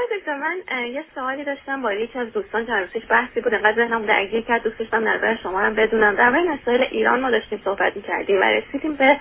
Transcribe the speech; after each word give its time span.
آقای 0.00 0.18
دکتر 0.18 0.34
من 0.34 0.86
یه 0.86 1.04
سوالی 1.14 1.44
داشتم 1.44 1.82
با 1.82 1.92
یکی 1.92 2.18
از 2.18 2.32
دوستان 2.32 2.66
چند 2.66 2.88
روزش 2.94 3.06
بحثی 3.08 3.40
بود 3.40 3.54
انقدر 3.54 3.76
ذهنم 3.76 4.06
درگیر 4.06 4.40
کرد 4.40 4.62
دوست 4.62 4.78
داشتم 4.78 5.08
نظر 5.08 5.36
شما 5.36 5.66
رو 5.66 5.74
بدونم. 5.74 6.14
در 6.14 6.30
مورد 6.30 6.46
مسائل 6.46 6.82
ایران 6.90 7.20
ما 7.20 7.30
داشتیم 7.30 7.60
صحبت 7.64 8.06
کردیم 8.06 8.36
و 8.40 8.42
رسیدیم 8.42 8.96
به 8.96 9.16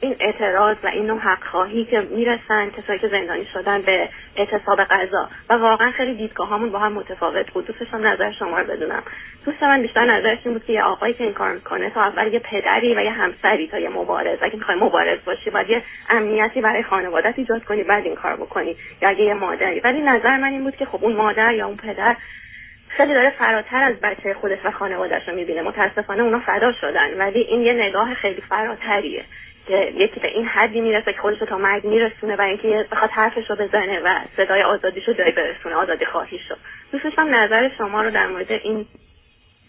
این 0.00 0.16
اعتراض 0.20 0.76
و 0.84 0.86
این 0.86 1.06
نوع 1.06 1.18
حق 1.18 1.44
خواهی 1.44 1.84
که 1.84 2.00
می‌رسن 2.00 2.70
کسایی 2.70 2.98
که 2.98 3.08
زندانی 3.08 3.46
شدن 3.52 3.82
به 3.82 4.08
اعتصاب 4.36 4.84
غذا. 4.84 5.28
و 5.48 5.54
واقعا 5.54 5.90
خیلی 5.90 6.14
دیدگاه 6.14 6.50
همون 6.50 6.70
با 6.70 6.78
هم 6.78 6.92
متفاوت 6.92 7.50
بود. 7.50 7.66
دوستشم 7.66 8.06
نظر 8.06 8.32
شما 8.32 8.58
رو 8.58 8.66
بدونم. 8.66 9.02
دوست 9.44 9.62
من 9.62 9.82
بیشتر 9.82 10.04
نظرش 10.04 10.38
این 10.44 10.54
بود 10.54 10.64
که 10.64 10.72
یه 10.72 10.82
آقایی 10.82 11.14
که 11.14 11.24
این 11.24 11.32
کار 11.32 11.52
می‌کنه 11.52 11.90
تا 11.90 12.02
اول 12.02 12.32
یه 12.32 12.38
پدری 12.38 12.94
و 12.94 13.00
یه 13.00 13.10
همسری 13.10 13.68
تا 13.68 13.78
یه 13.78 13.88
مبارز. 13.88 14.38
اگه 14.42 14.56
می‌خوای 14.56 14.78
مبارز 14.78 15.18
باشی 15.24 15.50
باید 15.50 15.70
یه 15.70 15.82
امنیتی 16.10 16.60
برای 16.60 16.82
خانوادت 16.82 17.34
ایجاد 17.36 17.64
کنی 17.64 17.82
بعد 17.82 18.04
این 18.04 18.14
کار 18.14 18.36
بکنی. 18.36 18.76
یا 19.02 19.08
اگه 19.08 19.24
یه 19.24 19.34
مادری. 19.34 19.80
ولی 19.80 20.02
نظر 20.02 20.36
من 20.36 20.48
این 20.48 20.64
بود 20.64 20.76
که 20.76 20.84
خب 20.84 21.04
اون 21.04 21.16
مادر 21.16 21.54
یا 21.54 21.66
اون 21.66 21.76
پدر 21.76 22.16
خیلی 22.96 23.14
داره 23.14 23.30
فراتر 23.30 23.82
از 23.82 23.96
بچه 24.02 24.34
خودش 24.34 24.58
و 24.64 24.70
خانوادهش 24.70 25.28
رو 25.28 25.34
می‌بینه. 25.34 25.62
متاسفانه 25.62 26.22
اونا 26.22 26.40
فدا 26.40 26.72
شدن. 26.80 27.18
ولی 27.18 27.40
این 27.40 27.62
یه 27.62 27.72
نگاه 27.72 28.14
خیلی 28.14 28.40
فراتریه 28.40 29.24
که 29.66 29.92
یکی 29.96 30.20
به 30.20 30.28
این 30.28 30.44
حدی 30.44 30.80
می‌رسه 30.80 31.12
که 31.12 31.20
خودش 31.20 31.40
رو 31.40 31.46
تا 31.46 31.58
مرگ 31.58 31.86
میرسونه 31.86 32.36
و 32.36 32.40
اینکه 32.40 32.86
بخواد 32.92 33.10
حرفش 33.10 33.50
رو 33.50 33.56
بزنه 33.56 34.00
و 34.00 34.18
صدای 34.36 34.62
آزادیش 34.62 35.08
رو 35.08 35.14
جایی 35.14 35.32
برسونه 35.32 35.74
آزادی 35.74 36.04
خواهیش 36.04 36.50
رو. 36.50 36.56
دوست 36.92 37.18
نظر 37.18 37.70
شما 37.78 38.02
رو 38.02 38.10
در 38.10 38.26
مورد 38.26 38.52
این 38.52 38.86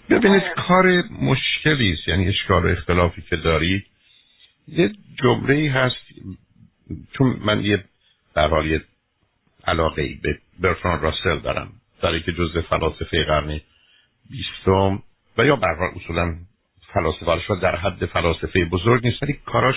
ببینید 0.10 0.44
کار 0.68 0.86
مشکلی 1.22 1.94
است. 1.94 2.08
یعنی 2.08 2.30
اشکال 2.30 2.66
و 2.66 2.68
اختلافی 2.68 3.22
که 3.22 3.36
دارید 3.36 3.86
یه 4.68 4.90
جمله 5.24 5.72
هست. 5.72 5.96
چون 7.18 7.36
من 7.46 7.62
یه 7.62 7.84
در 8.36 8.48
حال 8.48 8.66
یه 8.66 8.82
علاقه 9.68 10.10
به 10.24 10.38
برتران 10.60 11.02
راسل 11.02 11.40
دارم. 11.40 11.68
در 12.06 12.20
که 12.20 12.32
جزء 12.32 12.62
فلاسفه 12.62 13.24
قرن 13.24 13.62
بیستم 14.30 15.04
و 15.38 15.46
یا 15.46 15.56
برحال 15.56 15.90
اصولا 15.96 16.36
فلاسفه 16.94 17.56
در 17.56 17.76
حد 17.76 18.06
فلاسفه 18.06 18.66
بزرگ 18.66 19.06
نیست 19.06 19.24
ولی 19.24 19.34
کاراش 19.46 19.76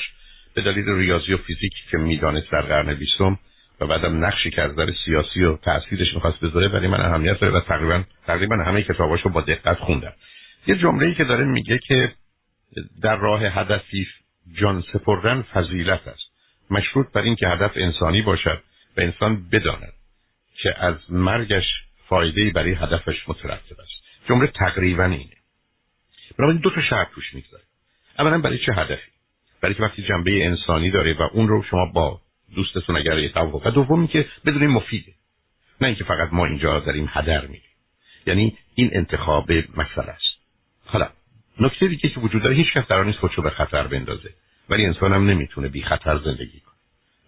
به 0.54 0.62
دلیل 0.62 0.88
ریاضی 0.88 1.34
و 1.34 1.36
فیزیک 1.36 1.72
که 1.90 1.98
می‌دانست 1.98 2.50
در 2.50 2.62
قرن 2.62 2.94
بیستم 2.94 3.38
و 3.80 3.86
بعدم 3.86 4.24
نقشی 4.24 4.50
که 4.50 4.62
از 4.62 4.74
در 4.76 4.92
سیاسی 5.04 5.44
و 5.44 5.56
تاثیرش 5.56 6.14
می‌خواست 6.14 6.40
بذاره 6.40 6.68
ولی 6.68 6.86
من 6.86 7.00
اهمیت 7.00 7.40
داره 7.40 7.54
و 7.54 7.60
تقریبا 7.60 8.02
تقریبا 8.26 8.56
همه 8.56 8.82
کتاباشو 8.82 9.28
با 9.28 9.40
دقت 9.40 9.78
خوندم. 9.78 10.12
یه 10.66 10.74
جمله 10.74 11.14
که 11.14 11.24
داره 11.24 11.44
میگه 11.44 11.78
که 11.78 12.12
در 13.02 13.16
راه 13.16 13.42
هدفی 13.42 14.06
جان 14.60 14.84
سپردن 14.92 15.42
فضیلت 15.42 16.08
است. 16.08 16.28
مشروط 16.70 17.12
بر 17.12 17.22
این 17.22 17.36
که 17.36 17.48
هدف 17.48 17.72
انسانی 17.76 18.22
باشد 18.22 18.62
و 18.96 19.00
انسان 19.00 19.48
بداند 19.52 19.92
که 20.62 20.84
از 20.84 20.94
مرگش 21.08 21.64
فایده 22.08 22.50
برای 22.50 22.72
هدفش 22.72 23.28
مترتب 23.28 23.80
است. 23.80 24.28
جمله 24.28 24.46
تقریبا 24.46 25.04
اینه. 25.04 25.36
بنابراین 26.38 26.60
دو 26.60 26.70
تا 26.70 26.82
شرط 26.82 27.08
توش 27.14 27.34
می‌گذاره 27.34 27.62
اولا 28.18 28.38
برای 28.38 28.58
چه 28.58 28.72
هدفی؟ 28.72 29.10
برای 29.60 29.74
که 29.74 29.82
وقتی 29.82 30.02
جنبه 30.02 30.46
انسانی 30.46 30.90
داره 30.90 31.14
و 31.14 31.22
اون 31.32 31.48
رو 31.48 31.62
شما 31.62 31.86
با 31.86 32.20
دوستتون 32.54 32.96
اگر 32.96 33.18
یه 33.18 33.28
توافق 33.28 33.66
و 33.66 33.70
دومی 33.70 34.08
که 34.08 34.26
بدونیم 34.46 34.70
مفیده. 34.70 35.12
نه 35.80 35.88
اینکه 35.88 36.04
فقط 36.04 36.32
ما 36.32 36.46
اینجا 36.46 36.80
داریم 36.80 37.10
هدر 37.12 37.46
میریم 37.46 37.62
یعنی 38.26 38.58
این 38.74 38.90
انتخاب 38.92 39.52
مسئله 39.52 40.08
است. 40.08 40.38
حالا 40.86 41.10
نکته 41.60 41.88
دیگه 41.88 42.08
که 42.08 42.20
وجود 42.20 42.42
داره 42.42 42.54
هیچ 42.54 42.72
کس 42.72 42.84
قرار 42.84 43.04
نیست 43.04 43.18
خودشو 43.18 43.42
به 43.42 43.50
خطر 43.50 43.86
بندازه. 43.86 44.30
ولی 44.68 44.86
انسان 44.86 45.12
هم 45.12 45.30
نمی‌تونه 45.30 45.68
بی 45.68 45.82
خطر 45.82 46.18
زندگی 46.18 46.60
کنه. 46.60 46.74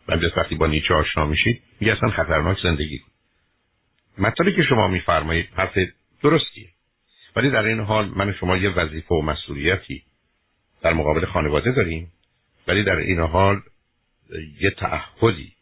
من 0.09 0.31
وقتی 0.37 0.55
با 0.55 0.67
نیچه 0.67 0.95
آشنا 0.95 1.27
میشید 1.27 1.63
میگه 1.81 1.93
اصلا 1.93 2.11
خطرناک 2.11 2.59
زندگی 2.63 2.99
کن. 2.99 3.11
مطلبی 4.21 4.57
که 4.57 4.63
شما 4.63 4.89
میفرمایید 4.89 5.49
حرف 5.55 5.79
درستیه. 6.23 6.69
ولی 7.37 7.51
در 7.51 7.63
این 7.63 7.81
حال 7.81 8.09
من 8.09 8.33
شما 8.33 8.57
یه 8.57 8.71
وظیفه 8.71 9.15
و 9.15 9.23
مسئولیتی 9.23 10.03
در 10.83 10.93
مقابل 10.93 11.27
خانواده 11.27 11.73
داریم. 11.73 12.13
ولی 12.69 12.85
در 12.85 12.97
این 12.97 13.21
حال 13.21 13.61
یه 14.61 14.71
تعهدی 14.71 15.53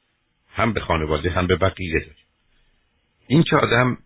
هم 0.55 0.73
به 0.73 0.81
خانواده 0.81 1.31
هم 1.31 1.47
به 1.47 1.57
بقیه 1.57 1.99
داریم. 1.99 2.15
این 3.27 3.43
که 3.43 3.57
آدم 3.57 3.99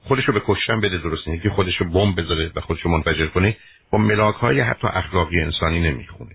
خودش 0.00 0.24
رو 0.24 0.34
به 0.34 0.42
کشتن 0.46 0.80
بده 0.80 0.98
درست 0.98 1.28
نیست 1.28 1.42
که 1.42 1.50
خودش 1.50 1.76
رو 1.76 1.90
بمب 1.90 2.20
بذاره 2.20 2.52
و 2.54 2.60
خودش 2.60 2.80
رو 2.80 2.90
منفجر 2.90 3.26
کنه 3.26 3.56
با 3.90 3.98
ملاک 3.98 4.34
های 4.34 4.60
حتی 4.60 4.86
اخلاقی 4.86 5.40
انسانی 5.40 5.80
نمی‌خونه. 5.80 6.34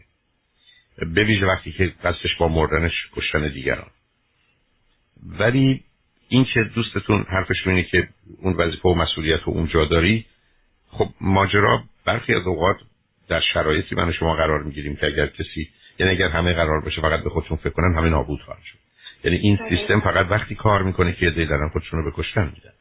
به 0.97 1.45
وقتی 1.47 1.71
که 1.71 1.93
قصدش 2.03 2.35
با 2.39 2.47
مردنش 2.47 2.93
کشتن 3.13 3.47
دیگران. 3.47 3.89
ولی 5.23 5.83
این 6.29 6.45
که 6.53 6.63
دوستتون 6.63 7.25
حرفش 7.29 7.67
اینه 7.67 7.83
که 7.83 8.07
اون 8.41 8.53
وظیفه 8.53 8.89
و 8.89 8.93
مسئولیت 8.93 9.39
رو 9.45 9.53
اونجا 9.53 9.85
داری 9.85 10.25
خب 10.87 11.09
ماجرا 11.21 11.83
برخی 12.05 12.33
از 12.33 12.47
اوقات 12.47 12.77
در 13.29 13.41
شرایطی 13.53 13.95
من 13.95 14.11
شما 14.11 14.35
قرار 14.35 14.63
می‌گیریم 14.63 14.95
که 14.95 15.07
اگر 15.07 15.27
کسی 15.27 15.69
یعنی 15.99 16.11
اگر 16.11 16.29
همه 16.29 16.53
قرار 16.53 16.81
باشه 16.81 17.01
فقط 17.01 17.23
به 17.23 17.29
خودشون 17.29 17.57
فکر 17.57 17.69
کنن 17.69 17.97
همه 17.97 18.09
نابود 18.09 18.41
خواهد 18.41 18.63
شد. 18.63 18.77
یعنی 19.23 19.37
این 19.37 19.59
سیستم 19.69 19.99
فقط 19.99 20.25
وقتی 20.29 20.55
کار 20.55 20.83
می‌کنه 20.83 21.13
که 21.13 21.25
یه 21.25 21.45
دارن 21.45 21.69
خودشون 21.69 22.03
رو 22.03 22.11
بکشتن 22.11 22.53
میدن. 22.55 22.73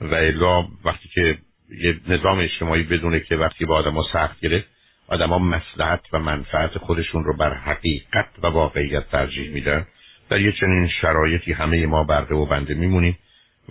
و 0.00 0.14
الا 0.14 0.68
وقتی 0.84 1.08
که 1.08 1.38
یه 1.70 2.00
نظام 2.08 2.38
اجتماعی 2.38 2.82
بدونه 2.82 3.20
که 3.20 3.36
وقتی 3.36 3.64
با 3.64 3.76
آدما 3.76 4.04
سخت 4.12 4.40
گرفت 4.40 4.66
آدما 5.08 5.38
مصلحت 5.38 6.00
و 6.12 6.18
منفعت 6.18 6.78
خودشون 6.78 7.24
رو 7.24 7.36
بر 7.36 7.54
حقیقت 7.54 8.28
و 8.42 8.46
واقعیت 8.46 9.10
ترجیح 9.10 9.50
میدن. 9.50 9.86
در 10.30 10.40
یه 10.40 10.52
چنین 10.52 10.88
شرایطی 10.88 11.52
همه 11.52 11.86
ما 11.86 12.04
برده 12.04 12.34
و 12.34 12.46
بنده 12.46 12.74
میمونیم 12.74 13.18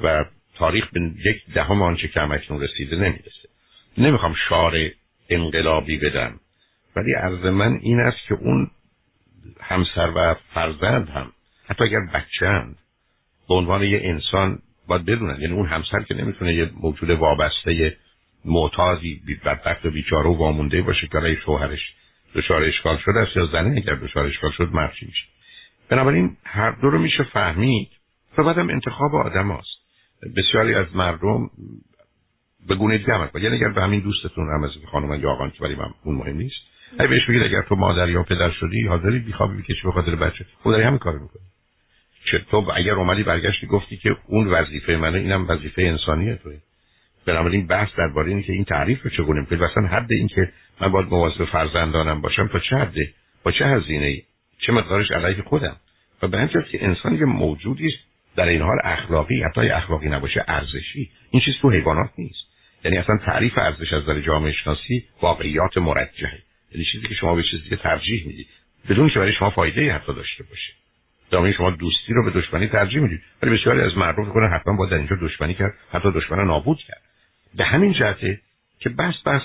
و 0.03 0.25
تاریخ 0.56 0.88
به 0.94 1.00
یک 1.25 1.53
دهم 1.53 1.81
آنچه 1.81 2.07
که 2.07 2.19
همکنون 2.19 2.62
رسیده 2.62 2.95
نمی‌رسه. 2.95 3.50
نمی‌خوام 3.97 4.35
شعار 4.50 4.73
انقلابی 5.29 5.97
بدم 5.97 6.40
ولی 6.95 7.13
عرض 7.13 7.45
من 7.45 7.79
این 7.81 8.00
است 8.00 8.28
که 8.28 8.34
اون 8.34 8.72
همسر 9.62 10.12
و 10.16 10.35
فرزند 10.53 11.09
هم 11.09 11.31
حتی 11.69 11.84
اگر 11.84 12.00
بچه‌اند 12.13 12.78
به 13.47 13.56
عنوان 13.56 13.84
یه 13.84 14.00
انسان 14.03 14.59
باید 14.88 15.06
بدونن. 15.06 15.41
یعنی 15.41 15.53
اون 15.53 15.68
همسر 15.68 16.03
که 16.03 16.13
نمی‌تونه 16.13 16.53
یه 16.53 16.69
موجود 16.81 17.09
وابسته 17.09 17.97
معتادی 18.45 19.22
بدبخت 19.45 19.85
و 19.85 19.91
بیچاره 19.91 20.29
و 20.29 20.38
وامونده 20.38 20.81
باشه 20.81 21.07
که 21.07 21.38
شوهرش 21.45 21.94
دچار 22.35 22.63
اشکال 22.63 22.97
شده 23.06 23.19
است 23.19 23.38
یا 23.38 23.45
زنه 23.45 23.78
اگر 23.78 23.95
دچار 23.95 24.25
اشکال 24.25 24.51
شد 24.51 24.69
مرچی 24.74 25.06
میشه. 25.06 25.37
بنابراین 25.90 26.38
هر 26.44 26.72
دو 26.72 26.90
رو 26.90 27.00
میشه 27.00 27.24
فهمید. 27.24 27.90
بعدم 28.38 28.70
انتخاب 28.70 29.16
آدم 29.16 29.52
هست. 29.52 29.78
بسیاری 30.38 30.75
از 30.75 30.96
مردم 30.96 31.50
به 32.68 32.75
گونه 32.75 32.98
دیگه 32.98 33.14
عمل 33.14 33.28
یعنی 33.34 33.56
اگر 33.56 33.70
به 33.70 33.81
همین 33.81 34.00
دوستتون 34.00 34.50
هم 34.50 34.64
از 34.64 34.70
خانم 34.92 35.22
یا 35.22 35.31
آقان 35.31 35.52
که 35.52 35.64
ولی 35.64 35.75
من 35.75 35.90
اون 36.03 36.16
مهم 36.16 36.38
نیست. 36.38 36.56
اگه 37.00 37.08
بهش 37.08 37.25
بگید 37.30 37.44
اگر 37.44 37.62
تو 37.62 37.75
مادر 37.75 38.09
یا 38.09 38.24
پدر 38.24 38.52
شدی 38.52 38.88
حاضری 38.88 39.20
بیخوابی 39.20 39.62
بکشی 39.62 39.81
به 39.84 39.92
خاطر 39.92 40.16
بچه. 40.16 40.46
خود 40.64 40.74
داری 40.74 40.84
همین 40.84 41.00
کارو 41.00 41.20
می‌کنی. 41.20 41.44
چه 42.31 42.40
تو 42.52 42.72
اگر 42.75 42.94
اومدی 42.94 43.24
برگشتی 43.24 43.68
گفتی 43.68 43.98
که 43.98 44.18
اون 44.28 44.48
وظیفه 44.48 44.98
منه 44.98 45.18
اینم 45.18 45.50
وظیفه 45.50 45.81
انسانیه 45.81 46.36
توی 46.36 46.58
بنابراین 47.25 47.68
بحث 47.68 47.90
درباره 47.98 48.30
اینه 48.30 48.44
که 48.44 48.54
این 48.54 48.64
تعریف 48.64 49.04
رو 49.04 49.09
چگونه 49.09 49.40
می‌کنی؟ 49.40 49.59
مثلا 49.59 49.88
حد 49.88 50.12
این 50.12 50.28
که 50.28 50.52
من 50.81 50.92
باید 50.92 51.08
مواظب 51.08 51.46
فرزندانم 51.46 52.22
باشم 52.22 52.48
تا 52.48 52.59
چه 52.59 52.75
حده؟ 52.75 53.14
با 53.44 53.52
چه 53.52 53.66
هزینه 53.66 54.22
چه 54.59 54.72
مقدارش 54.72 55.12
علیه 55.12 55.44
خودم. 55.44 55.75
و 56.22 56.28
به 56.28 56.38
همین 56.38 56.50
که 56.72 56.85
انسان 56.85 57.16
یه 57.16 57.25
موجودی 57.25 57.90
در 58.35 58.47
این 58.47 58.62
حال 58.62 58.78
اخلاقی 58.84 59.44
حتی 59.44 59.62
اخلاقی 59.62 60.09
نباشه 60.09 60.45
ارزشی. 60.47 61.09
این 61.31 61.41
چیز 61.41 61.53
تو 61.62 61.69
حیوانات 61.69 62.09
نیست. 62.18 62.47
یعنی 62.85 62.97
اصلا 62.97 63.18
تعریف 63.25 63.57
ارزش 63.57 63.94
از 63.94 64.06
در 64.06 64.22
جامعه 64.22 64.51
شناسی 64.51 65.03
واقعیات 65.22 65.78
مرجحه 65.78 66.40
یعنی 66.72 66.85
چیزی 66.91 67.07
که 67.07 67.16
شما 67.16 67.35
به 67.35 67.44
چیزی 67.44 67.75
ترجیح 67.75 68.28
می‌دید 68.28 68.47
بدون 68.90 69.09
که 69.09 69.19
برای 69.19 69.34
شما 69.34 69.50
فایده 69.50 69.94
حتی 69.94 70.13
داشته 70.13 70.44
باشه. 70.44 70.74
جامعه 71.31 71.51
شما 71.51 71.72
دوستی 71.72 72.13
رو 72.13 72.25
به 72.25 72.31
دشمنی 72.31 72.68
ترجیح 72.68 73.01
می‌دید 73.01 73.22
ولی 73.42 73.57
بسیاری 73.57 73.81
از 73.81 73.98
مردم 73.98 74.25
فکر 74.25 74.48
حتما 74.48 74.75
با 74.75 74.86
در 74.86 74.98
اینجا 74.98 75.15
دشمنی 75.21 75.53
کرد 75.53 75.74
حتی 75.92 76.12
دشمن 76.12 76.45
نابود 76.45 76.77
کرد. 76.77 77.01
به 77.56 77.65
همین 77.65 77.94
جهته 77.94 78.42
که 78.80 78.89
بس 78.89 79.13
بس 79.25 79.42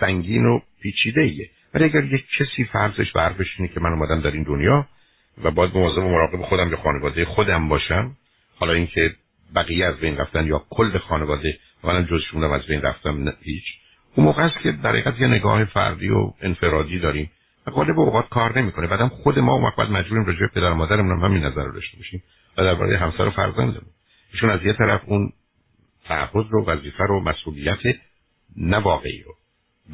سنگین 0.00 0.46
و 0.46 0.60
پیچیده 0.82 1.20
ایه 1.20 1.50
ولی 1.74 1.84
اگر 1.84 2.04
یک 2.04 2.24
کسی 2.38 2.64
فرضش 2.64 3.12
برفش 3.12 3.46
اینه 3.58 3.72
که 3.74 3.80
من 3.80 3.92
اومدم 3.92 4.20
در 4.20 4.30
این 4.30 4.42
دنیا 4.42 4.86
و 5.44 5.50
باید 5.50 5.76
مواظب 5.76 5.98
و 5.98 6.08
مراقب 6.08 6.42
خودم 6.42 6.70
یا 6.70 6.76
خانواده 6.76 7.24
خودم 7.24 7.68
باشم 7.68 8.16
حالا 8.56 8.72
اینکه 8.72 9.14
بقیه 9.54 9.86
از 9.86 9.96
بین 9.96 10.16
رفتن 10.16 10.46
یا 10.46 10.64
کل 10.70 10.98
خانواده 10.98 11.58
من 11.84 12.06
جزشونم 12.06 12.52
از 12.52 12.66
بین 12.66 12.82
رفتم 12.82 13.32
هیچ. 13.42 13.64
اون 14.14 14.26
موقع 14.26 14.42
است 14.42 14.58
که 14.62 14.72
در 14.72 14.90
حقیقت 14.90 15.20
یه 15.20 15.26
نگاه 15.26 15.64
فردی 15.64 16.08
و 16.08 16.32
انفرادی 16.40 16.98
داریم 16.98 17.30
و 17.66 17.84
به 17.84 18.00
اوقات 18.00 18.28
کار 18.28 18.58
نمی‌کنه 18.58 18.86
بعدم 18.86 19.08
خود 19.08 19.38
ما 19.38 19.54
اون 19.54 19.64
وقت 19.64 19.78
مجبوریم 19.78 20.24
راجع 20.24 20.46
پدر 20.46 20.70
و 20.70 20.74
مادرمون 20.74 21.18
هم 21.18 21.24
همین 21.24 21.44
نظر 21.44 21.62
رو 21.62 21.72
داشته 21.72 21.96
باشیم 21.96 22.22
و 22.58 22.64
درباره 22.64 22.98
همسر 22.98 23.26
و 23.26 23.30
فرزندمون. 23.30 23.90
ایشون 24.32 24.50
از 24.50 24.64
یه 24.64 24.72
طرف 24.72 25.00
اون 25.06 25.32
تعهد 26.04 26.46
رو 26.50 26.64
وظیفه 26.66 27.04
رو 27.04 27.20
مسئولیت 27.20 27.78
نه 28.56 28.76
واقعی 28.76 29.22
رو 29.22 29.34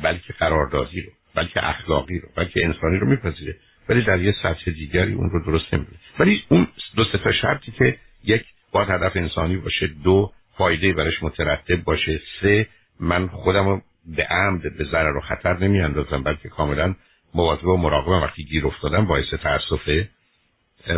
بلکه 0.02 0.32
قراردادی 0.32 1.00
رو. 1.00 1.10
بلکه 1.38 1.68
اخلاقی 1.68 2.18
رو 2.18 2.28
بلکه 2.36 2.64
انسانی 2.64 2.98
رو 2.98 3.06
میپذیره. 3.06 3.56
ولی 3.88 4.02
در 4.02 4.20
یه 4.20 4.34
سطح 4.42 4.70
دیگری 4.70 5.12
اون 5.12 5.30
رو 5.30 5.44
درست 5.44 5.74
نمی‌بینه 5.74 5.98
ولی 6.18 6.42
اون 6.48 6.68
دو 6.96 7.04
تا 7.04 7.32
شرطی 7.32 7.72
که 7.72 7.96
یک 8.24 8.44
با 8.72 8.84
هدف 8.84 9.12
انسانی 9.14 9.56
باشه. 9.56 9.86
دو 9.86 10.32
فایده 10.58 10.92
برش 10.92 11.22
مترتب 11.22 11.84
باشه. 11.84 12.20
سه 12.40 12.66
من 13.00 13.26
خودم 13.26 13.68
رو 13.68 13.82
به 14.16 14.26
عمد 14.30 14.62
به 14.78 14.84
ضرر 14.84 15.16
و 15.16 15.20
خطر 15.20 15.58
نمیاندازم 15.58 16.22
بلکه 16.22 16.48
کاملا 16.48 16.94
مواظب 17.34 17.66
و 17.66 17.76
مراقبم. 17.76 18.22
وقتی 18.22 18.44
گیر 18.44 18.66
افتادم 18.66 19.06
باعث 19.06 19.34
تاسفه 19.42 20.08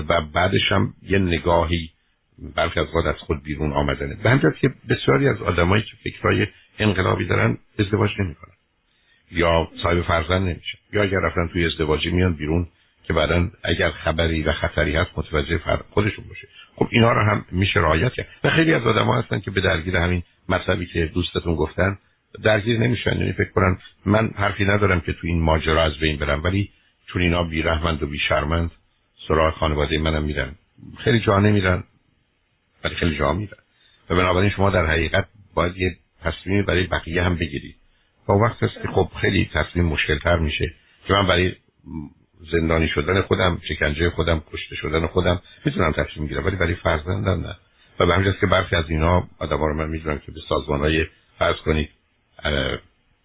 و 0.09 0.21
بعدش 0.21 0.73
هم 0.73 0.95
یه 1.03 1.19
نگاهی 1.19 1.91
برخی 2.57 2.81
از 2.81 2.87
از 3.07 3.17
خود 3.19 3.43
بیرون 3.43 3.73
آمدنه. 3.73 4.15
به 4.23 4.31
همجرد 4.31 4.57
که 4.57 4.75
بسیاری 4.89 5.29
از 5.29 5.43
آدمایی 5.43 5.83
که 5.83 6.11
فکرهای 6.11 6.47
انقلابی 6.79 7.27
دارن 7.27 7.59
ازدواج 7.79 8.11
نمی‌کنن. 8.19 8.55
یا 9.31 9.69
صاحب 9.83 10.03
فرزند 10.03 10.43
نمیشن 10.43 10.79
یا 10.93 11.03
اگر 11.03 11.19
رفتن 11.19 11.49
توی 11.49 11.67
ازدواجی 11.67 12.11
میان 12.11 12.33
بیرون 12.33 12.67
که 13.11 13.13
بعدا 13.13 13.49
اگر 13.65 13.91
خبری 13.91 14.43
و 14.43 14.53
خطری 14.53 14.97
هست 14.97 15.11
متوجه 15.17 15.59
فرق 15.59 15.85
خودشون 15.91 16.25
باشه. 16.29 16.49
خب 16.77 16.89
اینا 16.91 17.13
رو 17.13 17.21
هم 17.21 17.45
میشه 17.53 17.81
رعایت 17.81 18.13
کرد. 18.13 18.27
و 18.45 18.51
خیلی 18.51 18.75
از 18.75 18.87
آدم 18.87 19.05
ها 19.05 19.19
هستن 19.19 19.41
که 19.41 19.51
به 19.51 19.61
درگیر 19.61 19.97
همین 19.97 20.23
مطلبی 20.49 20.87
که 20.87 21.07
دوستتون 21.07 21.55
گفتن 21.55 21.99
درگیر 22.43 22.79
نمیشن. 22.79 23.17
یعنی 23.17 23.33
فکر 23.33 23.51
کنن 23.51 23.79
من 24.07 24.31
حرفی 24.37 24.65
ندارم 24.65 25.01
که 25.01 25.13
تو 25.13 25.27
این 25.27 25.41
ماجرا 25.41 25.83
از 25.83 25.99
بین 25.99 26.17
برم 26.17 26.45
ولی 26.45 26.71
چون 27.07 27.23
اینا 27.23 27.45
بیرحمند 27.45 28.03
و 28.03 28.07
بیشرمند 28.07 28.71
سراغ 29.29 29.55
خانواده 29.55 29.99
منم 29.99 30.23
میرن. 30.23 30.55
خیلی 31.05 31.21
جا 31.21 31.39
نمیرن 31.39 31.85
ولی 32.85 32.95
خیلی 32.95 33.19
جا 33.19 33.33
میرن. 33.33 33.59
و 34.11 34.17
بنابراین 34.17 34.51
شما 34.51 34.71
در 34.71 34.87
حقیقت 34.87 35.29
باید 35.55 35.77
یه 35.77 35.97
تصمیمی 36.23 36.63
برای 36.63 36.87
بقیه 36.87 37.23
هم 37.23 37.37
بگیرید. 37.37 37.80
با 38.27 38.39
وقت 38.39 38.63
است 38.63 38.75
که 38.83 38.89
خب 38.89 39.09
خیلی 39.21 39.51
تصمیم 39.55 39.85
مشکلتر 39.85 40.37
میشه. 40.37 40.75
که 41.07 41.13
من 41.13 41.27
برای 41.27 41.53
زندانی 42.53 42.89
شدن 42.89 43.23
خودم 43.23 43.61
شکنجه 43.69 44.11
خودم 44.11 44.43
کشته 44.53 44.77
شدن 44.77 45.07
خودم 45.07 45.43
می‌تونم 45.65 45.93
تصمیم 45.93 46.27
بگیرم 46.27 46.47
ولی 46.47 46.57
برای 46.57 46.75
فرزندم 46.75 47.41
نه. 47.41 47.57
و 47.99 48.07
به 48.07 48.15
همجاست 48.15 48.41
که 48.41 48.47
برخی 48.47 48.77
از 48.77 48.85
اینا 48.91 49.29
آدم 49.39 49.59
رو 49.59 49.75
من 49.75 49.89
می‌دونم 49.89 50.19
که 50.19 50.33
به 50.33 50.41
سازمان 50.49 50.81
های 50.81 51.07
فرض 51.39 51.57
کنید 51.57 51.91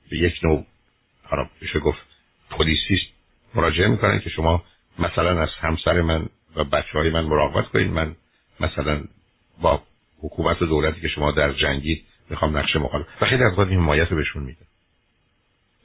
به 0.10 0.18
یک 0.18 0.34
نوع 0.44 0.66
حالا 1.24 1.50
بشه 1.62 1.80
گفت 1.80 2.02
پلیسیست 2.50 3.06
مراجعه 3.56 3.88
می‌کنن 3.88 4.20
که 4.20 4.30
شما 4.30 4.64
مثلا 5.00 5.42
از 5.42 5.50
همسر 5.60 6.02
من 6.02 6.26
و 6.56 6.64
بچه 6.64 6.92
های 6.94 7.10
من 7.10 7.24
مراقبت 7.24 7.68
کنید. 7.68 7.92
من 7.92 8.16
مثلا 8.60 9.04
با 9.62 9.82
حکومت 10.22 10.62
و 10.62 10.66
دولتی 10.66 11.02
که 11.02 11.08
شما 11.08 11.32
در 11.32 11.54
جنگی 11.54 12.04
می‌خوام 12.30 12.58
نقش 12.58 12.76
مخالف 12.76 13.06
و 13.22 13.26
خیلی 13.26 13.44
از 13.44 13.54
حمایت 13.54 14.10
بهشون 14.10 14.44
میده 14.44 14.60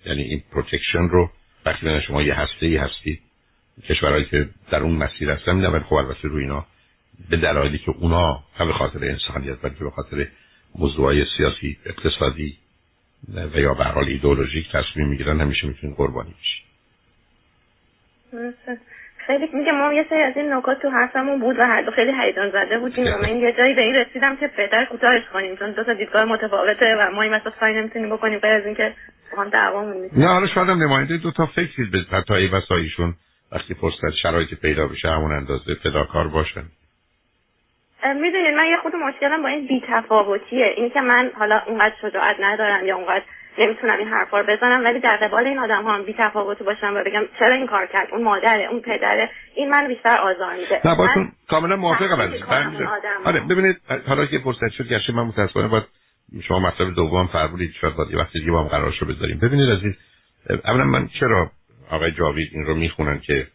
یعنی 0.05 0.23
این 0.23 0.43
protection 0.53 1.09
رو 1.09 1.31
وقتی 1.67 2.01
شما 2.07 2.23
یه 2.23 2.35
هسته 2.35 2.67
ای 2.67 2.77
هستید 2.77 3.21
کشورهایی 3.89 4.25
که 4.25 4.49
در 4.71 4.83
اون 4.83 4.93
مسیر 4.93 5.31
هستن 5.31 5.53
میدن 5.53 5.69
ولی 5.69 5.85
خب 5.85 5.95
البته 5.95 6.29
روی 6.29 6.43
اینا 6.43 6.67
به 7.31 7.37
دلایلی 7.37 7.79
که 7.79 7.91
اونا 7.91 8.45
هم 8.57 8.67
به 8.67 8.73
خاطر 8.73 9.05
انسانیت 9.05 9.61
بلکه 9.63 9.85
به 9.85 9.91
خاطر 9.91 10.27
موضوعای 10.75 11.25
سیاسی 11.37 11.77
اقتصادی 11.87 12.57
و 13.55 13.59
یا 13.59 13.75
به 13.75 13.85
حال 13.85 14.05
ایدئولوژیک 14.05 14.67
تصمیم 14.73 15.09
می‌گیرن 15.09 15.41
همیشه 15.41 15.67
می‌تونین 15.67 15.97
قربانی 15.97 16.35
بشین 16.41 16.65
خیلی 19.27 19.49
میگه 19.53 19.73
ما 19.73 19.93
یه 19.93 20.07
سری 20.11 20.23
از 20.23 20.37
این 20.37 20.53
نکات 20.53 20.83
تو 20.83 20.91
حرفمون 20.91 21.41
بود 21.41 21.59
و 21.59 21.63
هر 21.63 21.83
دو 21.83 21.91
خیلی 21.91 22.13
هیجان 22.21 22.51
زده 22.51 22.79
بودیم 22.79 23.07
و 23.07 23.19
من 23.19 23.37
یه 23.37 23.53
جایی 23.53 23.75
به 23.75 23.83
این 23.83 23.95
رسیدم 23.95 24.37
که 24.37 24.47
بهتر 24.57 24.85
کوتاهش 24.85 25.23
کنیم 25.33 25.57
چون 25.57 25.71
دو 25.71 25.85
تا 25.85 25.93
دیدگاه 25.93 26.25
متفاوته 26.25 26.97
و 26.99 27.11
ما 27.11 27.23
این 27.23 27.35
مثلا 27.35 27.53
کاری 27.61 27.75
نمی‌تونیم 27.75 28.11
بکنیم. 28.11 28.39
غیر 28.39 28.53
از 28.53 28.67
اینکه 28.67 28.95
هم 29.39 29.49
دعوامون 29.49 30.11
نه 30.17 30.27
حالا 30.27 30.47
شاید 30.47 30.69
هم 30.69 30.83
نماینده 30.83 31.17
دو 31.17 31.31
تا 31.31 31.47
فکر 31.47 31.91
به 31.93 32.23
تایی 32.29 32.49
و 32.49 32.61
سایشون 32.61 33.15
وقتی 33.53 33.75
فرصت 33.75 34.11
شرایطی 34.23 34.57
پیدا 34.57 34.87
بشه 34.87 35.09
همون 35.09 35.33
اندازه 35.33 35.75
فداکار 35.75 36.29
باشن. 36.29 36.65
می‌دونید 38.05 38.55
من 38.57 38.67
یه 38.67 38.77
خود 38.83 38.93
مشکلم 38.97 39.43
با 39.43 39.49
این 39.49 39.67
بیتفاوتیه. 39.67 40.75
این 40.77 40.91
که 40.91 41.01
من 41.01 41.31
حالا 41.39 41.61
اونقدر 41.67 41.95
شجاعت 42.03 42.37
ندارم 42.41 42.87
یا 42.87 42.97
اونقدر 42.97 43.23
نمی‌تونم 43.59 43.99
این 43.99 44.09
حرفا 44.09 44.41
رو 44.41 44.47
بزنم 44.57 44.85
ولی 44.85 45.01
در 45.01 45.17
قبال 45.17 45.47
این 45.47 45.59
آدم 45.59 45.83
ها 45.83 45.95
هم 45.95 46.03
بی 46.05 46.15
تفاوت 46.19 46.63
باشم 46.63 46.95
و 46.97 47.05
بگم 47.05 47.23
چرا 47.39 47.55
این 47.55 47.67
کار 47.67 47.87
کرد؟ 47.87 48.09
اون 48.13 48.23
مادره 48.23 48.69
اون 48.71 48.81
پدره 48.81 49.31
این 49.55 49.71
من 49.71 49.89
بیشتر 49.89 50.17
آزار 50.17 50.55
میده. 50.55 50.81
نه 50.85 50.97
باتون 50.97 51.33
کاملا 51.49 51.77
موافقم 51.77 52.21
از 52.21 52.31
آره 53.25 53.41
ببینید 53.41 53.77
حالا 54.07 54.27
که 54.27 54.39
فرصت 54.39 54.69
شد 54.69 54.89
گرچه 54.89 55.13
من 55.13 55.23
متاسفانه 55.23 55.69
باید 55.69 55.85
شما 56.49 56.59
مطلب 56.59 56.95
دوم 56.95 57.27
فرمودید 57.27 57.75
شاید 57.81 57.95
باید 57.95 58.15
وقتی 58.15 58.39
دیگه 58.39 58.51
با 58.51 58.63
هم 58.63 58.69
قرارشو 58.69 59.07
بذاریم. 59.07 59.39
ببینید 59.39 59.71
عزیز 59.71 59.95
اولا 60.65 60.85
من 60.85 61.09
چرا 61.09 61.51
آقای 61.91 62.13
جاوید 62.13 62.51
این 62.53 62.67
رو 62.67 62.75
می‌خونن 62.75 63.21
که 63.21 63.47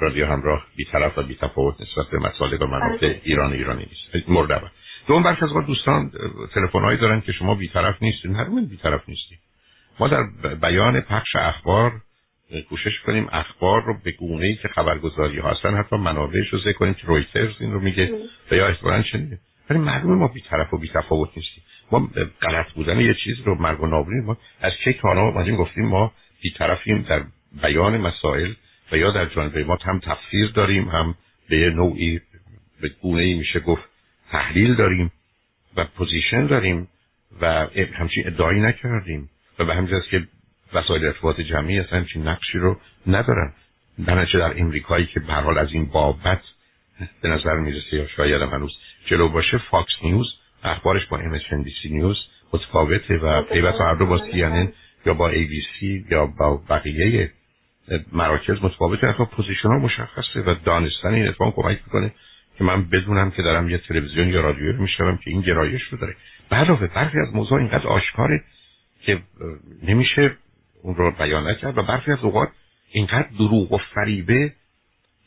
رادیو 0.00 0.26
همراه 0.26 0.66
بیطرف 0.76 1.18
و 1.18 1.22
بیتفاوت 1.22 1.80
نسبت 1.80 2.06
به 2.10 2.18
مسائل 2.18 2.62
و 2.62 2.66
منافع 2.66 3.08
بله. 3.08 3.20
ایران 3.24 3.52
ایرانی 3.52 3.86
نیست. 4.14 4.28
مورد 4.28 4.52
اول. 4.52 4.68
دوم 5.06 5.22
برخی 5.22 5.44
از 5.44 5.66
دوستان 5.66 6.12
تلفن‌هایی 6.54 6.98
دارن 6.98 7.20
که 7.20 7.32
شما 7.32 7.54
بیطرف 7.54 8.02
نیستین 8.02 8.34
هر 8.34 8.44
بیطرف 8.44 9.08
نیستیم. 9.08 9.38
ما 10.00 10.08
در 10.08 10.22
بیان 10.54 11.00
پخش 11.00 11.36
اخبار 11.36 11.92
کوشش 12.68 13.00
کنیم 13.06 13.28
اخبار 13.32 13.84
رو 13.84 13.96
به 14.04 14.10
گونه 14.10 14.46
ای 14.46 14.56
که 14.56 14.68
خبرگزاری 14.68 15.38
ها 15.38 15.50
هستن 15.50 15.74
حتی 15.74 15.96
منابعش 15.96 16.48
رو 16.48 16.58
ذکر 16.58 16.72
کنیم 16.72 16.94
که 16.94 17.06
رویترز 17.06 17.54
این 17.60 17.72
رو 17.72 17.80
میگه 17.80 18.10
و 18.50 18.54
یا 18.54 18.68
احتمالاً 18.68 19.02
شنیده 19.02 19.38
ولی 19.70 19.78
معلومه 19.78 20.14
ما 20.14 20.28
بیطرف 20.28 20.74
و 20.74 20.78
بیتفاوت 20.78 21.28
نیستیم. 21.36 21.64
ما 21.94 22.08
غلط 22.42 22.72
بودن 22.72 23.00
یه 23.00 23.14
چیز 23.24 23.40
رو 23.44 23.54
مرگ 23.54 23.82
و 23.82 23.86
نابودی 23.86 24.20
ما 24.20 24.36
از 24.60 24.72
چه 24.84 24.92
تانا 24.92 25.28
اومدیم 25.28 25.56
گفتیم 25.56 25.86
ما 25.86 26.12
بیطرفیم 26.42 27.02
در 27.02 27.22
بیان 27.62 27.96
مسائل 27.96 28.52
و 28.92 28.96
یا 28.96 29.10
در 29.10 29.26
جانب 29.26 29.58
ما 29.58 29.78
هم 29.84 29.98
تفسیر 29.98 30.50
داریم 30.50 30.88
هم 30.88 31.14
به 31.48 31.70
نوعی 31.70 32.20
به 32.80 32.88
گونه 32.88 33.34
میشه 33.34 33.60
گفت 33.60 33.82
تحلیل 34.30 34.74
داریم 34.74 35.12
و 35.76 35.84
position 35.84 36.46
داریم 36.46 36.88
و 37.40 37.66
همچین 37.94 38.26
ادعایی 38.26 38.60
نکردیم 38.60 39.30
و 39.58 39.64
به 39.64 39.74
همین 39.74 40.00
که 40.10 40.28
وسایل 40.72 41.04
ارتباط 41.04 41.40
جمعی 41.40 41.80
اصلا 41.80 41.98
همچین 41.98 42.28
نقشی 42.28 42.58
رو 42.58 42.76
ندارن. 43.06 43.52
بنابراین 43.98 44.26
در 44.32 44.60
امریکایی 44.60 45.06
که 45.06 45.20
به 45.20 45.58
از 45.58 45.72
این 45.72 45.84
بابت 45.84 46.40
به 47.22 47.28
نظر 47.28 47.54
می‌رسه 47.54 47.96
یا 47.96 48.06
شاید 48.06 48.42
هم 48.42 48.48
هنوز 48.48 48.72
جلو 49.06 49.28
باشه 49.28 49.58
فاکس 49.58 49.92
نیوز 50.02 50.26
اخبارش 50.64 51.06
با 51.06 51.18
MSNBC 51.18 51.90
نیوز 51.90 52.16
متفاوته 52.52 53.16
و 53.16 53.42
پیوست 53.42 53.80
هر 53.80 53.94
دو 53.94 54.06
با 54.06 54.18
CNN 54.18 54.68
یا 55.06 55.14
با 55.14 55.32
ABC 55.32 55.82
یا 56.10 56.26
با 56.26 56.62
بقیه 56.70 57.30
مراکز 58.12 58.56
متفاوته. 58.62 59.06
اصلا 59.06 59.24
position 59.24 59.68
ها 59.68 59.78
مشخصه 59.78 60.40
و 60.40 60.54
دانستن 60.64 61.14
این 61.14 61.28
اتفاق 61.28 61.54
کمک 61.54 61.78
می‌کنه 61.86 62.12
که 62.58 62.64
من 62.64 62.84
بدونم 62.84 63.30
که 63.30 63.42
دارم 63.42 63.68
یه 63.68 63.78
تلویزیون 63.78 64.28
یا 64.28 64.40
رادیو 64.40 64.72
رو 64.72 64.82
میشنوم 64.82 65.16
که 65.16 65.30
این 65.30 65.40
گرایش 65.40 65.82
رو 65.82 65.98
داره. 65.98 66.16
علاوه 66.50 66.86
برخی 66.86 67.18
از 67.18 67.34
موضوع 67.34 67.58
اینقدر 67.58 67.86
آشکاره 67.86 68.44
که 69.02 69.22
نمیشه 69.82 70.36
اون 70.82 70.94
رو 70.94 71.10
بیان 71.10 71.48
نکرد 71.48 71.78
و 71.78 71.82
برخی 71.82 72.12
از 72.12 72.18
اوقات 72.22 72.48
اینقدر 72.92 73.28
دروغ 73.38 73.72
و 73.72 73.78
فریبه 73.78 74.52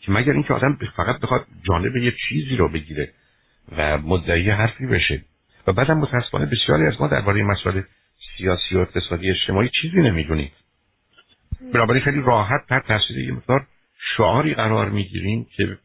که 0.01 0.11
مگر 0.11 0.33
اینکه 0.33 0.53
آدم 0.53 0.77
فقط 0.95 1.19
بخواد 1.19 1.45
جانب 1.67 1.95
یه 1.95 2.13
چیزی 2.29 2.55
رو 2.55 2.69
بگیره 2.69 3.13
و 3.77 3.97
مدعی 3.97 4.49
حرفی 4.49 4.85
بشه. 4.85 5.21
و 5.67 5.73
بعدم 5.73 5.97
متاسفانه 5.97 6.45
بسیاری 6.45 6.87
از 6.87 7.01
ما 7.01 7.07
درباره 7.07 7.43
مسائل 7.43 7.81
سیاسی 8.37 8.75
و 8.75 8.79
اقتصادی 8.79 9.29
اجتماعی 9.29 9.69
چیزی 9.81 9.97
نمی‌دونیم. 9.97 10.51
بنابراین 11.73 12.03
خیلی 12.03 12.21
راحت 12.21 12.67
تر 12.69 12.79
تاثیر 12.79 13.17
یه 13.17 13.33
مقدار 13.33 13.67
شعاری 14.17 14.53
قرار 14.53 14.89
می‌گیریم 14.89 15.47
که 15.55 15.77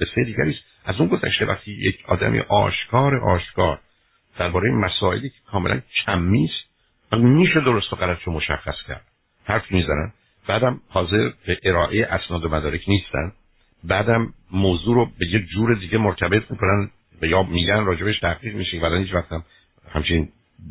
قصه 0.00 0.24
دیگری 0.24 0.50
است. 0.50 0.60
از 0.84 1.00
اون 1.00 1.08
گذشته 1.08 1.46
وقتی 1.46 1.72
یک 1.72 2.04
آدمی 2.08 2.40
آشکار 2.40 3.16
آشکار 3.16 3.80
درباره 4.38 4.70
مسائلی 4.70 5.28
که 5.28 5.40
کاملا 5.46 5.80
کمی 6.04 6.44
است 6.44 6.68
میشه 7.12 7.60
درست 7.60 7.92
و 7.92 7.96
غلط 7.96 8.18
رو 8.24 8.32
مشخص 8.32 8.76
کرد. 8.88 9.04
حرف 9.44 9.72
می‌زنن. 9.72 10.12
بعدم 10.48 10.80
حاضر 10.88 11.30
به 11.46 11.58
ارائه 11.62 12.06
اسناد 12.06 12.44
و 12.44 12.48
مدارک 12.48 12.80
نیستن. 12.88 13.32
بعدم 13.84 14.34
موضوع 14.50 14.94
رو 14.94 15.04
به 15.18 15.26
یه 15.26 15.40
جور 15.40 15.74
دیگه 15.74 15.98
مرتبط 15.98 16.50
می‌کنن. 16.50 16.90
و 17.22 17.26
یا 17.26 17.42
میگن 17.42 17.84
راجبش 17.84 18.18
تحقیق 18.18 18.54
میشه. 18.54 18.80
ولی 18.80 19.04
هیچ 19.04 19.14
وقت 19.14 19.32
هم 19.32 19.44
همچین 19.92 20.28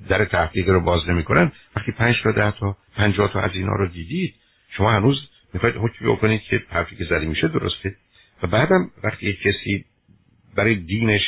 در 0.10 0.25
تحقیق 0.25 0.70
رو 0.70 0.82
باز 0.82 1.10
نمی‌کنن. 1.10 1.51
وقتی 1.75 1.92
پنج 1.92 2.16
تا 2.24 2.32
ده 2.32 2.51
تا 2.51 2.77
پنجاه 2.96 3.34
تا 3.34 3.42
از 3.42 3.51
اینا 3.54 3.75
رو 3.75 3.88
دیدید 3.88 4.36
شما 4.70 4.92
هنوز 4.92 5.27
می‌خواید 5.54 5.75
حکمی 5.75 6.08
بکنید 6.08 6.42
که 6.42 6.63
حرفی 6.70 6.96
که 6.96 7.06
زدی 7.06 7.25
میشه 7.25 7.48
درسته. 7.48 7.96
و 8.44 8.48
بعدم 8.48 8.92
وقتی 9.04 9.30
یک 9.30 9.42
کسی 9.42 9.86
برای 10.56 10.75
دینش 10.75 11.22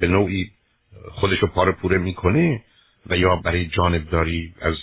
به 0.00 0.08
نوعی 0.08 0.50
خودش 1.10 1.38
رو 1.38 1.48
پاره 1.48 1.72
پوره 1.72 1.98
می‌کنه 1.98 2.62
و 3.06 3.16
یا 3.16 3.36
برای 3.36 3.66
جانبداری 3.66 4.54
از 4.60 4.74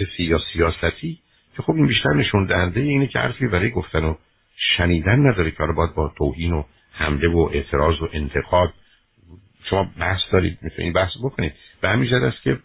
کسی 0.00 0.22
یا 0.22 0.40
سیاستی 0.52 1.18
که 1.56 1.62
خب 1.62 1.72
این 1.72 1.86
بیشتر 1.86 2.12
نشون 2.12 2.46
دهنده 2.46 2.80
اینه 2.80 3.06
که 3.06 3.18
حرفی 3.18 3.46
برای 3.46 3.70
گفتن 3.70 4.04
و 4.04 4.14
شنیدن 4.76 5.26
نداره. 5.26 5.50
که 5.50 5.66
باید 5.76 5.94
با 5.94 6.12
توهین 6.18 6.52
و 6.52 6.64
حمله 6.96 7.28
و 7.28 7.38
اعتراض 7.52 8.02
و 8.02 8.08
انتقاد. 8.12 8.74
شما 9.70 9.90
بحث 9.98 10.20
دارید 10.32 10.58
می‌تونید 10.62 10.94
بحث 10.94 11.12
بکنید. 11.22 11.52
به 11.80 11.88
همین 11.88 12.14
است 12.14 12.42
که 12.42 12.58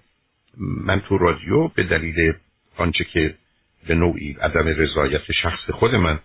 من 0.57 1.01
تو 1.01 1.17
رادیو 1.17 1.67
به 1.67 1.83
دلیل 1.83 2.33
آنچه 2.77 3.03
که 3.03 3.35
به 3.87 3.95
نوعی 3.95 4.37
عدم 4.41 4.67
رضایت 4.67 5.31
شخص 5.41 5.69
خود 5.69 5.95
من 5.95 6.19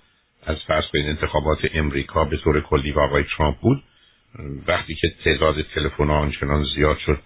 از 0.47 0.57
فرض 0.67 0.85
این 0.95 1.09
انتخابات 1.09 1.59
امریکا 1.75 2.25
به 2.25 2.37
طور 2.37 2.61
کلی 2.61 2.93
و 2.93 3.01
آقای 3.01 3.25
ترامپ 3.37 3.57
بود 3.57 3.83
وقتی 4.67 4.95
که 4.95 5.13
تعداد 5.25 5.63
تلفن 5.75 6.11
آنچنان 6.11 6.65
زیاد 6.75 6.99
شد 6.99 7.19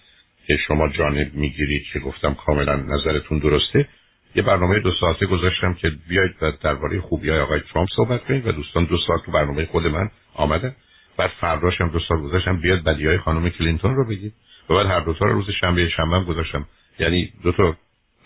که 0.46 0.56
شما 0.56 0.88
جانب 0.88 1.34
می‌گیرید 1.34 1.82
که 1.92 1.98
گفتم 1.98 2.34
کاملا 2.34 2.76
نظرتون 2.76 3.38
درسته 3.38 3.88
یه 4.34 4.42
برنامه 4.42 4.78
دو 4.80 4.92
ساعته 5.00 5.26
گذاشتم 5.26 5.74
که 5.74 5.92
بیاید 6.08 6.34
و 6.42 6.52
درباره 6.62 7.00
خوبی 7.00 7.30
های 7.30 7.40
آقای 7.40 7.60
ترامپ 7.60 7.88
صحبت 7.96 8.24
کنید 8.24 8.46
و 8.46 8.52
دوستان 8.52 8.84
دو 8.84 8.96
ساعت 9.06 9.24
تو 9.26 9.32
برنامه 9.32 9.66
خود 9.66 9.86
من 9.86 10.10
آمدن 10.34 10.74
بعد 11.16 11.30
فرداشم 11.40 11.88
دو 11.88 12.00
سال 12.08 12.20
گذاشتم. 12.20 12.60
بیاد 12.60 12.84
بدی 12.84 13.06
های 13.06 13.18
خانم 13.18 13.48
کلینتون 13.48 13.94
رو 13.94 14.08
بگید. 14.08 14.34
و 14.70 14.74
بعد 14.74 14.86
هر 14.86 15.00
دو 15.00 15.14
تا 15.14 15.24
رو 15.24 15.32
روز 15.32 15.50
شنبه 15.60 15.88
شنبه 15.88 16.16
هم 16.16 16.24
گذاشتم. 16.24 16.66
یعنی 16.98 17.32
دو 17.42 17.52
تا 17.52 17.76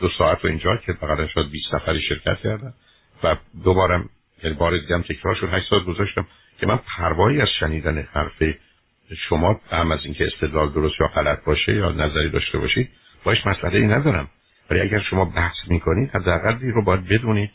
دو 0.01 0.09
ساعت 0.19 0.45
رو 0.45 0.51
اینجا 0.51 0.77
که 0.77 0.93
فقط 0.93 1.29
شاید 1.35 1.51
20 1.51 1.75
نفری 1.75 2.01
شرکت 2.01 2.39
کردن. 2.41 2.75
و 3.25 3.37
دوبارم 3.65 4.09
یعنی 4.43 4.57
بار 4.57 4.79
دیگه 4.79 4.95
هم 4.95 5.03
تکرار 5.03 5.35
شد. 5.35 5.49
8 5.53 5.71
ساعت 5.71 5.85
گذاشتم 5.85 6.27
که 6.61 6.67
من 6.67 6.77
پروایی 6.77 7.41
از 7.41 7.49
شنیدن 7.61 8.09
حرف 8.13 8.43
شما 9.29 9.61
هم 9.71 9.93
از 9.93 10.01
اینکه 10.05 10.27
استدلال 10.27 10.71
درست 10.73 11.01
یا 11.01 11.07
غلط 11.07 11.45
باشه 11.45 11.75
یا 11.75 11.93
نظری 11.93 12.31
داشته 12.31 12.59
باشید 12.59 12.91
باش 13.25 13.47
مسئله 13.47 13.79
ای 13.79 13.87
ندارم. 13.87 14.29
ولی 14.71 14.81
اگر 14.81 15.01
شما 15.01 15.25
بحث 15.25 15.57
می‌کنید 15.67 16.11
حداقلی 16.11 16.71
رو 16.71 16.83
باید 16.83 17.09
بدونید. 17.09 17.51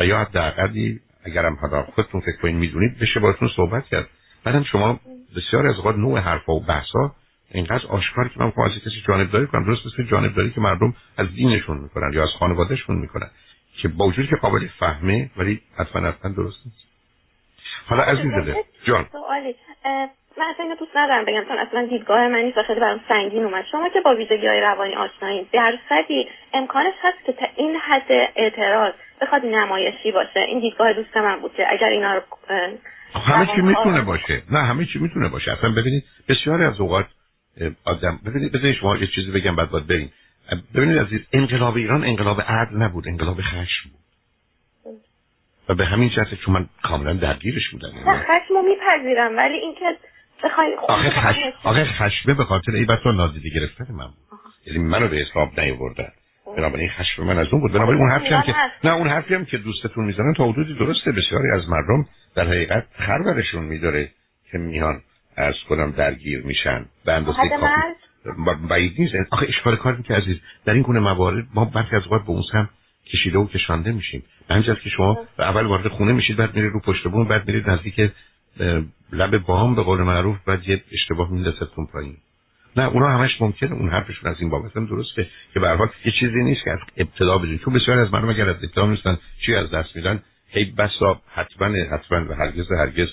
و 0.00 0.04
یا 0.04 0.18
حداقلی 0.18 1.00
اگرم 1.24 1.54
حالا 1.54 1.82
خودتون 1.82 2.20
فکر 2.20 2.36
کنید 2.36 2.54
می‌دونید 2.54 2.98
بشه 2.98 3.20
باتون 3.20 3.50
صحبت 3.56 3.86
کرد. 3.86 4.08
بعدم 4.44 4.62
شما 4.62 5.00
بسیار 5.36 5.66
از 5.66 5.76
اوقات 5.76 5.96
نوع 5.96 6.18
حرفا 6.18 6.52
و 6.52 6.60
بحثا 6.60 7.14
اینقدر 7.50 7.86
آشکار 7.86 8.28
که 8.28 8.40
من 8.40 8.50
خواهم 8.50 8.70
از 8.70 8.78
کسی 8.78 9.02
جانبداری 9.08 9.46
کنم. 9.46 9.64
درست 9.64 9.86
مثل 9.86 10.02
جانبداری 10.10 10.50
که 10.50 10.60
مردم 10.60 10.94
از 11.16 11.34
دینشون 11.34 11.76
می‌کنن 11.76 12.12
یا 12.12 12.22
از 12.22 12.28
خانوادهشون 12.38 12.96
می‌کنن. 12.96 13.30
که 13.82 13.88
با 13.88 14.06
وجودی 14.06 14.28
که 14.28 14.36
قابل 14.36 14.68
فهمه 14.78 15.30
ولی 15.36 15.60
حتما 15.78 16.08
حتما 16.08 16.32
درست 16.32 16.56
نیست. 16.66 16.78
حالا 17.86 18.02
عزیز 18.02 18.32
دل 18.32 18.54
جان. 18.84 19.06
من 20.46 20.52
اصلا 20.52 20.64
اینو 20.64 20.76
دوست 20.76 20.96
ندارم 20.96 21.24
بگم 21.24 21.44
چون 21.48 21.58
اصلا 21.58 21.86
دیدگاه 21.86 22.28
من 22.28 22.38
نیست 22.38 22.58
و 22.58 22.62
خیلی 22.62 22.80
برام 22.80 23.00
سنگین 23.08 23.44
اومد. 23.44 23.64
شما 23.70 23.88
که 23.88 24.00
با 24.00 24.14
ویژگی 24.14 24.46
های 24.46 24.60
روانی 24.60 24.94
آشنایید 24.94 25.48
درصدی 25.52 26.28
امکانش 26.54 26.94
هست 27.02 27.24
که 27.26 27.32
تا 27.32 27.46
این 27.56 27.76
حد 27.76 28.30
اعتراض 28.36 28.92
بخواد 29.20 29.46
نمایشی 29.46 30.12
باشه. 30.12 30.40
این 30.40 30.60
دیدگاه 30.60 30.92
دوست 30.92 31.16
من 31.16 31.40
بود 31.40 31.54
که 31.54 31.72
اگر 31.72 31.88
اینا 31.88 32.14
رو 32.14 32.20
همه 33.14 33.46
چی 33.46 33.60
می‌تونه 33.60 34.00
باشه. 34.00 34.42
نه 34.50 34.58
همه 34.58 34.84
چی 34.84 34.98
می‌تونه 34.98 35.28
باشه. 35.28 35.52
اصلا 35.52 35.70
ببینید 35.70 36.04
بسیاری 36.28 36.64
از 36.64 36.80
اوقات 36.80 37.06
آدم 37.84 38.20
ببینید 38.26 38.52
بذارید 38.52 38.76
شما 38.76 38.96
یه 38.96 39.06
چیزی 39.06 39.30
بگم 39.30 39.56
بعد 39.56 39.70
باید 39.70 39.86
بریم. 39.86 40.12
ببینید 40.74 40.98
عزیز 40.98 41.20
انقلاب 41.32 41.76
ایران 41.76 42.04
انقلاب 42.04 42.40
عدل 42.40 42.76
نبود 42.76 43.08
انقلاب 43.08 43.40
خشم 43.40 43.90
بود. 43.90 44.00
و 45.68 45.74
به 45.74 45.84
همین 45.84 46.08
جهت 46.08 46.34
چون 46.34 46.54
من 46.54 46.66
کاملا 46.82 47.12
درگیرش 47.12 47.70
بودم. 47.70 47.88
خشم 48.04 48.54
رو 48.54 48.62
میپذیرم 48.62 49.36
ولی 49.36 49.54
اینکه 49.54 49.96
آخه 50.88 51.10
خش... 51.10 51.36
آخه 51.64 51.84
خشمه 51.84 52.34
به 52.34 52.44
خاطر 52.44 52.72
ایبت 52.72 53.06
و 53.06 53.12
نادیده 53.12 53.48
گرفتن 53.48 53.94
من. 53.94 54.08
یعنی 54.66 54.78
منو 54.78 55.08
به 55.08 55.16
حساب 55.16 55.60
نیاوردن. 55.60 56.12
بنابراین 56.56 56.88
خشم 56.88 57.22
من 57.22 57.38
از 57.38 57.46
اون 57.52 57.60
بود. 57.60 57.72
بنابراین 57.72 58.00
اون 58.00 58.10
حرفی 58.10 58.28
هم 58.28 58.42
که 58.42 58.54
نه 58.84 58.92
اون 58.92 59.08
حرفی 59.08 59.34
هم 59.34 59.44
که 59.44 59.58
دوستتون 59.58 60.04
می‌زنن 60.04 60.34
تا 60.34 60.48
حدودی 60.48 60.74
درسته. 60.74 61.12
بسیاری 61.12 61.50
از 61.50 61.68
مردم 61.68 62.06
در 62.34 62.46
حقیقت 62.46 62.86
خرورشون 62.98 63.64
میداره 63.64 64.10
که 64.52 64.58
میان 64.58 65.02
از 65.36 65.54
کنم 65.68 65.90
درگیر 65.90 66.42
میشن. 66.42 66.86
به 67.04 67.12
اندازه 67.12 67.38
کافی 67.38 68.66
بعید 68.68 68.94
نیست. 68.98 69.14
آخه 69.30 69.46
اشکال 69.48 69.76
کاری 69.76 70.02
که 70.02 70.14
عزیز 70.14 70.36
در 70.64 70.72
این 70.72 70.82
گونه 70.82 71.00
موارد 71.00 71.46
ما 71.54 71.64
برخی 71.64 71.96
از 71.96 72.02
اوقات 72.02 72.22
به 72.22 72.30
اون 72.30 72.42
هم 72.52 72.68
کشیده 73.12 73.38
و 73.38 73.46
کشانده 73.46 73.92
میشیم. 73.92 74.22
همینجاست 74.50 74.80
که 74.80 74.90
شما 74.90 75.18
اول 75.38 75.66
وارد 75.66 75.88
خونه 75.88 76.12
میشید 76.12 76.36
بعد 76.36 76.56
میرید 76.56 76.72
رو 76.72 76.80
پشت 76.80 77.08
بون 77.08 77.28
بعد 77.28 77.46
میرید 77.46 77.70
نزدیک 77.70 78.10
لب 79.12 79.38
بام 79.38 79.74
به 79.74 79.82
قول 79.82 80.02
معروف 80.02 80.36
بعد 80.46 80.68
یه 80.68 80.82
اشتباه 80.92 81.30
میندازتون 81.30 81.86
پایین. 81.86 82.16
نه 82.76 82.84
اونا 82.84 83.08
همش 83.08 83.40
ممکنه 83.40 83.72
اون 83.72 83.88
حرفشون 83.88 84.30
از 84.30 84.36
این 84.40 84.50
بابت 84.50 84.76
هم 84.76 84.86
درسته 84.86 85.26
که 85.54 85.60
به 85.60 85.68
هر 85.68 85.88
یه 86.04 86.12
چیزی 86.20 86.42
نیست 86.42 86.64
که 86.64 86.70
از 86.70 86.78
ابتدا 86.96 87.38
بدونید 87.38 87.60
چون 87.60 87.74
بسیار 87.74 87.98
از 87.98 88.12
مردم 88.12 88.28
اگر 88.28 88.48
از 88.48 88.56
ابتدا 88.56 88.86
نیستن 88.86 89.18
چی 89.46 89.54
از 89.54 89.70
دست 89.70 89.96
میدن 89.96 90.22
هی 90.48 90.64
بسا 90.64 91.20
حتما 91.34 91.66
حتما 91.66 92.28
و 92.28 92.34
هرگز 92.34 92.72
هرگز 92.72 93.08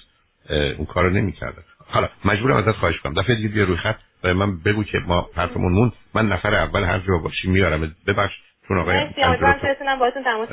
اون 0.77 0.85
کارو 0.85 1.09
نمی‌کردن. 1.09 1.63
حالا 1.87 2.09
مجبورم 2.25 2.57
ازت 2.57 2.71
خواهش 2.71 2.99
کنم. 2.99 3.13
دفعه 3.13 3.35
دیگه 3.35 3.47
بیا 3.47 3.63
روی 3.63 3.77
خط 3.77 3.97
و 4.23 4.33
من 4.33 4.59
بگو 4.59 4.83
که 4.83 4.99
ما 5.07 5.29
حرفمون 5.35 5.71
مون 5.71 5.91
من 6.13 6.27
نفر 6.27 6.55
اول 6.55 6.83
هر 6.83 6.99
جا 6.99 7.17
باشی 7.17 7.47
میارم. 7.47 7.95
ببخش. 8.07 8.33
چون 8.67 8.77
آقای 8.77 9.07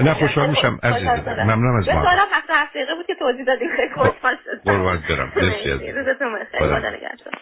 نه 0.00 0.14
خوشحال 0.14 0.50
میشم. 0.50 0.79
عزیز 0.83 1.09
ممنونم 1.29 1.76
از 1.76 1.88
ما. 1.88 2.02
سوالم 2.02 2.26
هفته 2.33 2.55
هفته 2.55 2.87
بود 2.97 3.07
که 3.07 3.14
توضیح 3.14 3.45
دادیم. 3.45 3.69
خیلی 3.76 3.95
خوشحال 3.95 4.37
شدم. 4.45 4.73
قربان 4.73 5.02
برم. 5.09 5.33
مرسی 5.37 5.71
از 5.71 5.81
روزتون 5.81 6.35
بخیر. 6.35 6.61
خدا 6.61 6.79
نگهدار. 6.79 7.40